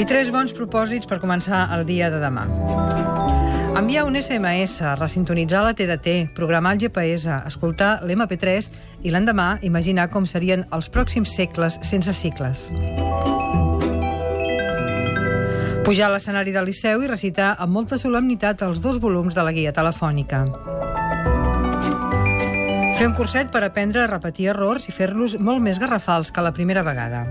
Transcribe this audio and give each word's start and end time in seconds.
I 0.00 0.06
tres 0.08 0.30
bons 0.32 0.54
propòsits 0.56 1.04
per 1.04 1.18
començar 1.20 1.66
el 1.76 1.84
dia 1.84 2.08
de 2.08 2.20
demà. 2.22 2.46
Enviar 3.76 4.06
un 4.08 4.16
SMS, 4.16 4.80
resintonitzar 4.98 5.60
la 5.62 5.74
TDT, 5.76 6.32
programar 6.34 6.72
el 6.74 6.80
GPS, 6.82 7.30
escoltar 7.46 8.00
l'MP3 8.02 8.70
i 9.04 9.12
l'endemà 9.12 9.58
imaginar 9.62 10.08
com 10.10 10.26
serien 10.26 10.64
els 10.72 10.90
pròxims 10.90 11.36
segles 11.36 11.78
sense 11.86 12.16
cicles. 12.16 12.66
Pujar 15.84 16.10
a 16.10 16.12
l'escenari 16.14 16.52
del 16.52 16.68
Liceu 16.68 17.04
i 17.04 17.08
recitar 17.08 17.54
amb 17.58 17.72
molta 17.76 17.98
solemnitat 17.98 18.62
els 18.66 18.82
dos 18.84 19.00
volums 19.00 19.36
de 19.36 19.44
la 19.46 19.52
guia 19.52 19.72
telefònica. 19.72 20.44
Fer 23.00 23.06
un 23.08 23.14
curset 23.16 23.48
per 23.48 23.62
aprendre 23.64 24.02
a 24.02 24.08
repetir 24.10 24.50
errors 24.52 24.84
i 24.90 24.92
fer-los 24.92 25.38
molt 25.40 25.64
més 25.64 25.78
garrafals 25.80 26.28
que 26.36 26.42
la 26.44 26.50
primera 26.52 26.82
vegada. 26.84 27.22